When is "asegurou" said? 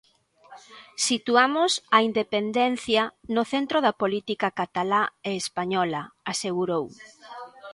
6.33-6.85